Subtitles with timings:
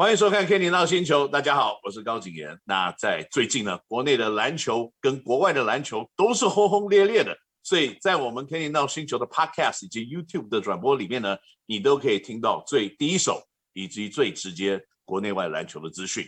[0.00, 2.58] 欢迎收看《Kenny NOW 星球》，大家好，我是高景炎。
[2.64, 11.36] 那在最近呢，国内的篮球跟国外的篮球都是轰轰烈烈的，所以在我们《Kenny NOW 星球》的 Podcast 以及 YouTube 的转播里面呢，
[11.66, 13.42] 你都可以听到最第一手
[13.74, 16.24] 以及最直接国内外篮球的资讯。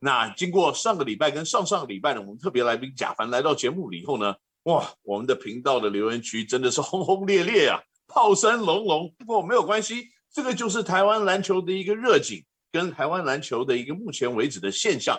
[0.00, 4.34] 那经过上个礼拜跟上上个礼拜呢，我们特别来宾贾凡来到节目里以后呢，
[4.64, 9.14] 哇，我们的频道的留言区真的是轰轰烈烈啊，炮声隆隆。
[9.18, 12.44] 不过没有关系，这个就是台湾篮球的一个热景。
[12.74, 15.16] 跟台湾篮球的一个目前为止的现象，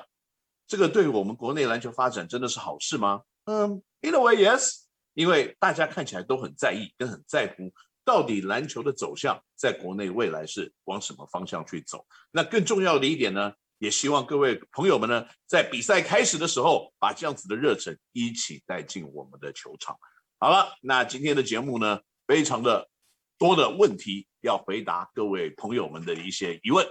[0.68, 3.22] 这个对我们国内篮球发展真的是好事吗？
[3.46, 4.82] 嗯，in a way yes，
[5.14, 7.72] 因为大家看起来都很在意跟很在乎，
[8.04, 12.06] 到底篮球的走向在国内未来是往什么方向去走。
[12.30, 19.98] 那更重要的一点呢，也希望各位朋友们呢，在比赛开始的时候，把这样子的热忱一起带进我们的球场。
[20.40, 22.90] 好了，那今天的节目呢，非常的
[23.38, 26.86] 多的问题要回答各位朋友们的一些疑问。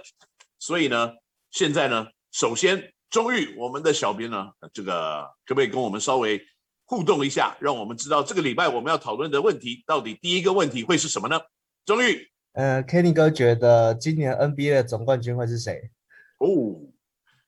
[0.65, 1.11] 所以呢，
[1.51, 6.43] 现在呢，首先，终于我们的小编呢，这个可不可以跟我们稍微
[6.85, 11.39] 互动一下，让我们知道这个礼拜我们要讨论的问题到底第一个问题会是什么呢？
[11.85, 15.91] 终于，呃，Kenny 哥觉得今年 NBA 的总冠军会是谁？
[16.39, 16.81] 哦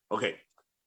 [0.10, 0.38] ，OK，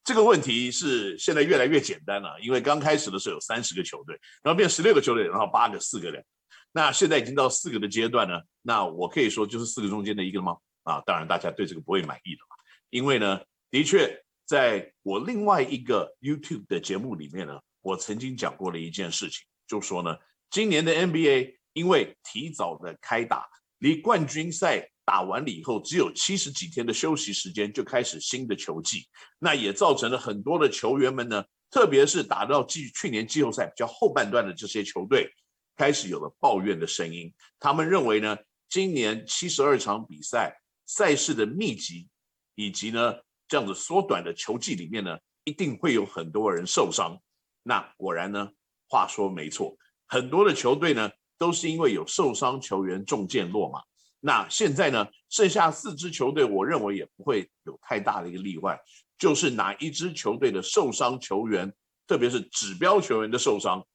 [0.05, 6.25] 这个问题是现在越来越简单了，因为刚开始的时候有三十个球队，然后变十六个球队，然后八个、四个人，
[6.71, 10.57] 那现在已经到四个的阶段呢，那我可以说就是四个中间的一个吗？
[10.91, 12.57] 啊，当然大家对这个不会满意的嘛，
[12.91, 20.17] 因为呢，的确在我另外一个 YouTube 的节目里面呢，我曾经讲过了一件事情，就说呢，
[20.51, 23.47] 今年的 NBA 因为提早的开打，
[23.79, 29.07] 离冠军赛打完了以后只有七十几天的休息时间，就开始新的球季，
[29.39, 35.31] 那也造成了很多的球员们呢，特别是打到季去年季后赛比较后半段的这些球队，
[35.77, 38.37] 开始有了抱怨的声音，他们认为呢，
[38.69, 40.60] 今年七十二场比赛。
[40.91, 42.09] 赛事的密集，
[42.57, 43.15] 以及呢
[43.47, 47.17] 这样子缩短的球季里面呢，一定会有很多人受伤。
[47.63, 48.51] 那果然呢，
[48.89, 49.77] 话说没错，
[50.09, 51.09] 很多的球队呢
[51.39, 53.81] 都是因为有受伤球员中箭落马。
[54.19, 58.77] 那现在呢，剩下四支球队，我认为也不会有太大的一个例外，
[59.17, 61.73] 就是哪一支球队的受伤球员，
[62.09, 63.87] 特别是指标球员的受伤，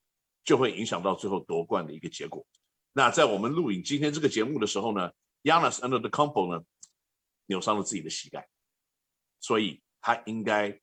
[0.46, 2.46] 就会影响到最后夺冠的一个结果。
[2.94, 5.12] 那在我们录影今天这个节目的时候呢
[5.44, 6.64] ，Yannas Antetokounmpo 呢。
[7.46, 8.48] 扭伤了自己的膝盖，
[9.40, 10.80] 所以他应该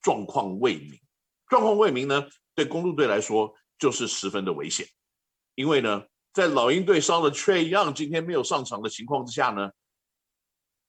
[0.00, 1.00] 状况未明。
[1.48, 4.86] 状况未明呢，对公路队来说就是十分的危险，
[5.54, 9.70] 因为呢，在老鹰队伤了 Trae Young 今天没有上场的情况之下呢，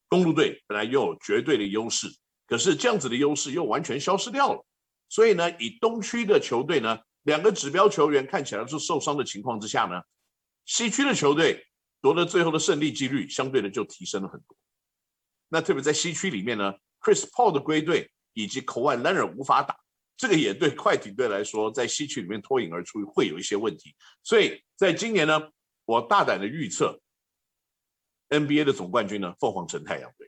[0.08, 2.08] 公路队本来拥有绝对的优势，
[2.48, 4.66] 可是这样子的优势又完全消失掉了。
[5.10, 10.02] 所以呢，以东区的球队呢，两个指标球员看起来是受伤的情况之下呢，
[10.66, 11.66] 西区的球队
[12.02, 14.58] 夺得最后的胜利几率相对的就提升了很多。
[15.54, 19.78] 那特别在西区里面呢，Chris Paul 的归队以及 Kawhi Leonard 无法打，
[20.18, 23.96] 这个也对快艇队来说，在西区里面脱颖而出会有一些问题。
[24.24, 25.40] 所以在今年呢，
[25.86, 27.00] 我大胆的预测
[28.30, 30.28] ，NBA 的总冠军呢，凤凰城太阳队。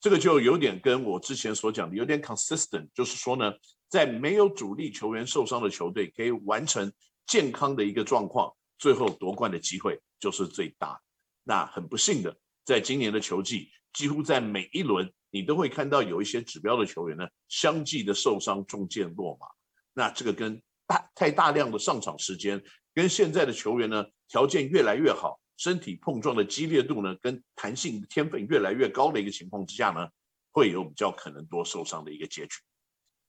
[0.00, 3.54] 这个就有点跟我之前所讲的有点 consistent，就是说呢，
[3.88, 6.92] 在没有主力球员受伤的球队可以完成
[7.26, 11.00] 健康的一个状况，最后夺冠的机会就是最大。
[11.42, 12.36] 那很不幸的。
[12.64, 19.46] 在今年的球季，几乎在每一轮，你都会看到有一些指标的球员呢，相继的受伤、中箭落马。
[19.92, 22.62] 那这个跟大太大量的上场时间，
[22.94, 30.08] 跟现在的球员呢，条件越来越好，身体碰撞的激烈度呢，跟弹性天分越来越高的一个情况之下呢，
[30.50, 32.56] 会有比较可能多受伤的一个结局。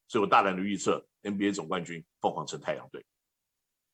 [0.07, 3.03] 所以我大胆的预测，NBA 总冠军凤凰城太阳队。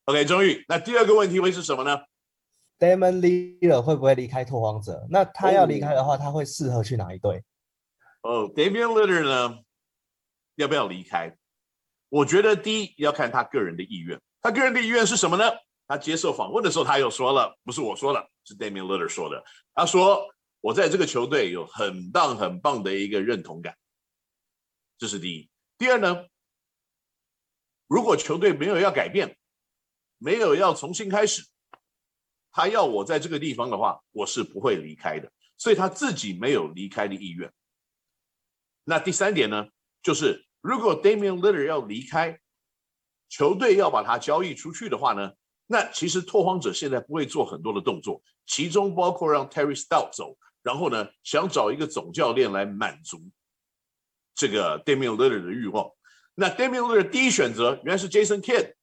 [0.05, 2.01] OK，终于，那第二个问题会是什么呢
[2.79, 5.05] ？Damian Lillard 会不会离开拓荒者？
[5.09, 7.43] 那他要离开的话，他会适合去哪一队？
[8.23, 9.59] 哦，Damian Lillard 呢？
[10.55, 11.35] 要不要离开？
[12.09, 14.19] 我觉得第一要看他个人的意愿。
[14.41, 15.43] 他个人的意愿是什么呢？
[15.87, 19.43] 他接受访问的时候，他又说了，不是我说了，是 Damian Lillard 说的。
[19.73, 20.25] 他说
[20.61, 23.75] ：“我在这个球队有很棒很棒的一个认同感。”
[24.97, 25.49] 这是第一。
[25.77, 26.25] 第二呢？
[27.87, 29.37] 如果球队没有要改变，
[30.17, 31.43] 没有要重新开始。
[32.59, 37.49] 他要我在这个地方的话，我是不会离开的，所以他自己没有离开的意愿。
[38.83, 39.65] 那第三点呢，
[40.03, 42.37] 就是如果 Damian Lillard 要离开，
[43.29, 45.31] 球队要把他交易出去的话呢，
[45.67, 53.25] 那其实拓荒者现在不会做很多的动作，其中包括让 Terry Stotts 走，然后呢，想找一个总教练来满足
[54.35, 55.89] 这个 Damian Lillard 的欲望。
[56.35, 58.73] 那 Damian Lillard 第一选择原来是 Jason Kidd。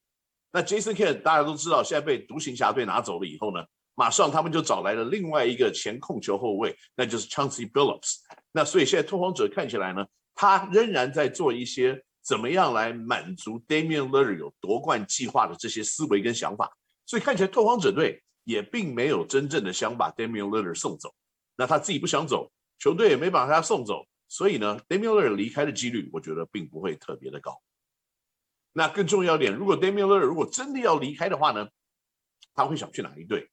[0.56, 3.62] 那 Jason Kidd 大家都知道，现在被独行侠队拿走了以后呢，
[3.94, 8.20] 马上他们就找来了另外一个前控球后卫，那就是 Chauncey Billups。
[8.52, 10.02] 那所以现在拓荒者看起来呢，
[10.34, 16.74] 他仍然在做一些怎么样来满足 Damian l i l l a r 有夺冠计划的这些思维跟想法。
[17.04, 21.14] 所以看起来拓荒者队也并没有真正的想把 Damian l i l l a r 送走。
[21.54, 27.60] 那他自己不想走，球队也没把他送走，所以呢，Damian l i l l a r 离开的几率，我觉得并不会特别的高。
[28.78, 31.66] 那更重要一点，如果 Damian l i l l 如果真的要离开的话呢，
[32.54, 33.48] 他会想去哪一队？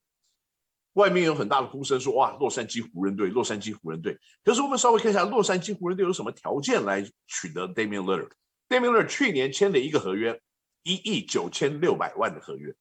[0.95, 4.19] 外面有很大的呼声说，哇，洛杉矶湖人队，洛杉矶湖人队。
[4.43, 8.29] 可是我们稍微看一下，洛杉矶湖人队有什么条件来取得 Damian l i l l
[8.67, 10.41] d a m i a n l i l l 去年签了一个合约，
[10.83, 12.75] 一亿九千六百万的合约。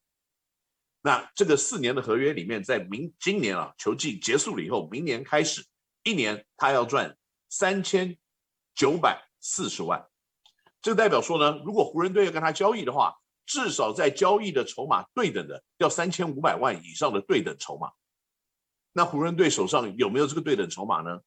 [1.01, 5.65] 那这个四年的合约里面，在明今年啊，球季结束了以后，明年开始
[6.03, 7.17] 一年他要赚
[7.47, 8.17] 三千
[8.75, 10.05] 九百四十万。
[10.83, 13.15] 这代表说呢，如果湖人队要跟他交易的话，
[13.45, 17.89] 至少在交易的筹码对等的要三千五百万以上的对等筹码。
[18.91, 21.19] 那湖人队手上有没有这个对等筹码呢？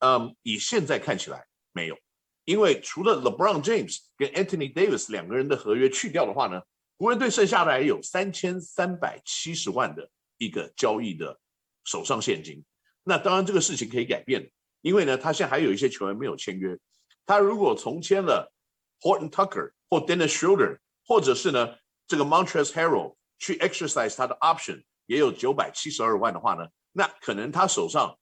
[0.00, 1.98] 嗯，以现在看起来没有，
[2.44, 6.60] 因为除了 LeBron James 跟 Anthony Davis 两个人的合约去掉的话呢，
[6.98, 11.40] 湖人队剩下来有三千三百七十万的一个交易的
[11.84, 12.62] 手上现金。
[13.02, 14.50] 那当然这个事情可以改变，
[14.82, 16.78] 因为呢，他现在还有一些球员没有签约。
[17.24, 18.52] 他如果重签了
[19.00, 21.76] Horton Tucker 或 Dennis Schroeder，或者是呢
[22.06, 26.68] 这个 Montrezl Harrell 去 exercise 他的 option，也有九百七十二万的话呢？
[26.92, 28.18] 那可能他手上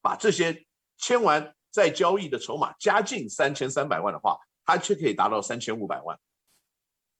[0.00, 0.64] 把这些
[0.96, 6.18] 签完再交易的筹码加进三千三百万的话，他却可以达到三千五百万。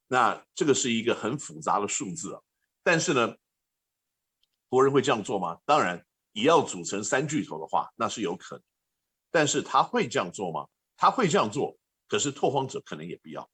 [0.07, 2.41] 那这个是一个很复杂的数字啊。
[2.83, 3.35] 但是呢，
[4.69, 5.59] 国人会这样做吗？
[5.65, 8.63] 当然，也要组成三巨头的话，那是有可能。
[9.31, 10.67] 但是他会这样做吗？
[10.95, 11.75] 他会这样做，
[12.13, 13.49] 可是拓荒者可能也不要，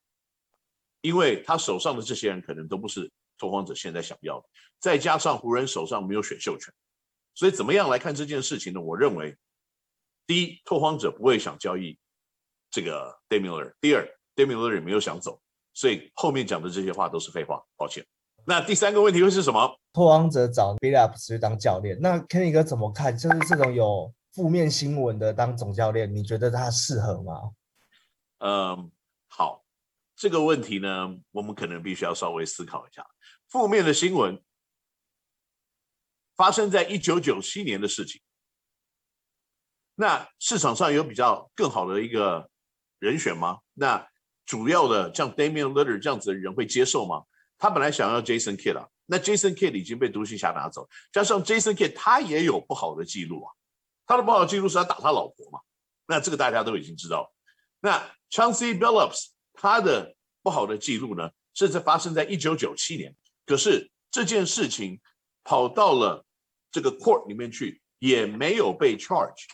[0.99, 4.45] 因为他手上的这些人可能都不是拓荒者现在想要的。
[4.81, 6.73] 再加上湖人手上没有选秀权。
[7.33, 8.81] 所以怎么样来看这件事情呢？
[8.81, 9.33] 我认为，
[10.27, 11.97] 第一，拓荒者不会想交易
[12.69, 14.75] 这个 d a m i l e r 第二 d a m i l e r
[14.75, 15.39] 也没有想走，
[15.73, 17.63] 所以后面讲的这些话都是废话。
[17.77, 18.05] 抱歉。
[18.43, 19.73] 那第三个问题会是什么？
[19.93, 23.17] 拓荒者找 Billups 去当教练，那 Kenny 哥怎么看？
[23.17, 27.51] 就是这种有负面新闻的当总教练，你觉得他适合吗？
[28.39, 28.91] 嗯，
[29.27, 29.63] 好，
[30.15, 33.05] 这个问题呢，我们可能必须要稍微思考一下。
[33.47, 34.43] 负面的新闻。
[36.35, 38.21] 发生在一九九七年的事情，
[39.95, 42.49] 那市场上有比较更好的一个
[42.99, 43.59] 人选吗？
[43.73, 44.07] 那
[44.45, 47.25] 主要的像 Damian Lillard 这样子的人会接受吗？
[47.57, 53.51] 他本来想要 Jason Kidd 啊，那 Jason Kidd 已经被独行侠拿走，加上 Jason Kidd 他也有不好的记录啊，
[54.05, 55.59] 他的不好记录是他打他老婆嘛，
[56.07, 57.29] 那这个大家都已经知道。
[57.79, 57.99] 那
[58.29, 63.15] Chauncey Billups 他的不好的记录呢，是在发生在一九九七年，
[63.45, 64.99] 可是这件事情
[65.43, 66.25] 跑到了。
[66.71, 69.47] 这个 court 里面去也没有被 charge，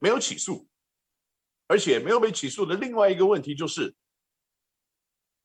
[0.00, 0.66] 没有起诉，
[1.68, 3.94] 而且没有被起诉的另外一个问题就是，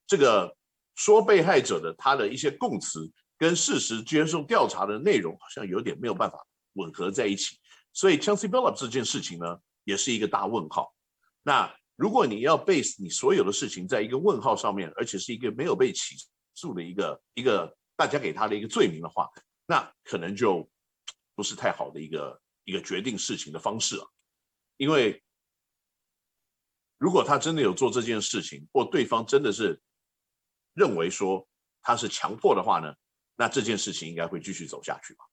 [0.08, 0.58] 这个
[0.96, 6.44] 说被害者的他的一些供词跟事实接受调查的内容好像有点没有办法
[6.74, 7.60] 吻合在一起，
[7.94, 10.96] 所以 Chauncey Billups 这件事情呢也是一个大问号。
[11.44, 16.16] 那如果你要 base 你所有的事情在一个问号上面，而且是一个没有被起
[16.54, 19.30] 诉的一个一个大家给他的一个罪名的话，
[19.66, 20.70] 那可能就。
[21.36, 24.06] 不是太好的一个一个决定事情的方式啊，
[24.78, 25.24] 因为
[27.00, 29.82] 如果他真的有做这件事情，或对方真的是
[30.76, 31.48] 认为说
[31.82, 32.94] 他是强迫的话呢，
[33.36, 35.26] 那这件事情应该会继续走下去吧？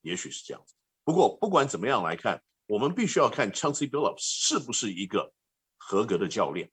[0.00, 0.74] 也许是这样子。
[1.04, 5.30] 不过不管怎么样来看，我们必须要看 Chancey Billups 是不是一个
[5.86, 6.70] 合格的教练。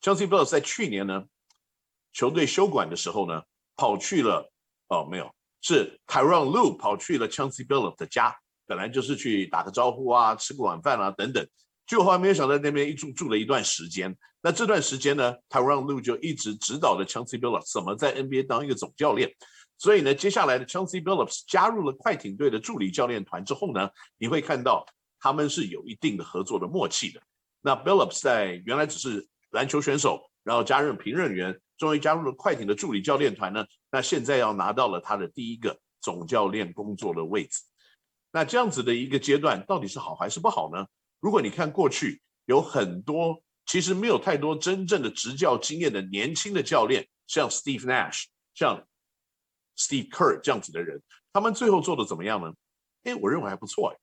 [0.00, 1.24] chancy bill 在去年呢，
[2.12, 3.42] 球队休馆的时候呢，
[3.76, 4.50] 跑去了
[4.88, 5.34] 哦，没有。
[5.60, 8.34] 是 Tyronn Lue 跑去了 chancy bill 的家，
[8.66, 11.46] 本来就是去打个招呼啊，吃个晚饭啊等等。
[11.86, 14.16] 就后来没有想到那边一住住了一段时间。
[14.40, 19.34] 那这段时间呢，Tyronn Lue 就一直指导着 chancy bill 怎么在 NBA 当一个总教练。
[19.80, 24.84] 所以呢，接下来的 Chauncey Billups 加入了快艇队的助理教练团之后呢，你会看到
[25.20, 27.22] 他们是有一定的合作的默契的。
[27.60, 31.60] 那 Billups 在原来只是篮球选手，然后加任评论员。
[31.78, 37.62] 终于加入了快艇的助理教练团呢，那现在要拿到了他的第一个总教练工作的位置，
[38.32, 40.84] 那这样子的一个阶段到底是好还是不好呢？
[41.20, 48.24] 如果你看过去有很多其实没有太多真正的执教经验的年轻的教练，像 Steve Nash、
[48.54, 48.84] 像
[49.76, 51.00] Steve Kerr 这样子的人，
[51.32, 52.52] 他们最后做的怎么样呢？
[53.04, 53.96] 哎，我认为还不错哎，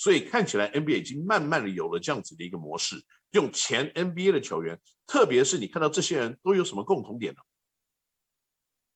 [0.00, 3.04] 所以看起来 NBA 已经慢慢的有了这样子的一个模式。
[3.32, 7.40] 用前 NBA 的球员，特别是你看到这些人都有什么共同点呢？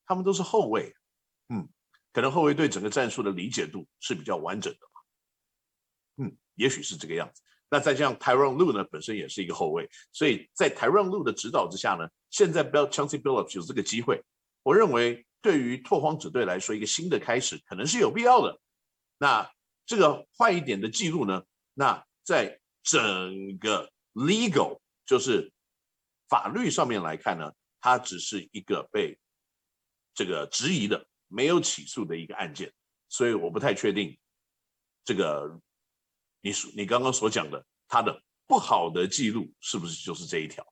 [0.06, 0.94] 他们都是后卫，
[1.50, 1.68] 嗯，
[2.10, 6.24] 可能后卫对整个战术的理解度是比较完整的嘛。
[6.24, 7.42] 嗯，也许是这个样子。
[7.68, 14.24] 那再加上 Tyronn Lue 呢，本身也是一个后卫，所以在 Tyronn Lue 的指导之下呢，现在 Bell Chancey Billups 有这个机会，
[14.62, 18.58] 我认为对于拓荒者队来说，一个新的开始可能是有必要的。
[19.18, 19.50] 那
[19.86, 21.42] 这个坏一点的记录呢，
[21.74, 25.52] 那在整个 legal 就是
[26.28, 29.18] 法律上面来看呢，它只是一个被
[30.14, 32.72] 这个质疑的、没有起诉的一个案件，
[33.08, 34.18] 所以我不太确定
[35.04, 35.60] 这个。
[36.46, 40.62] 你你刚刚所讲的他的不好的记录是不是就是这一条？